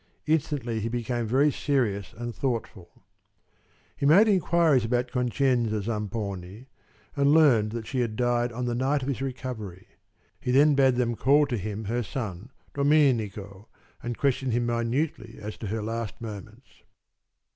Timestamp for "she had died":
7.85-8.51